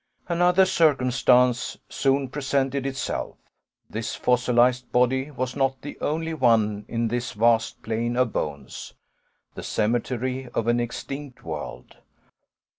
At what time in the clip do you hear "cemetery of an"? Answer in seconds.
9.61-10.79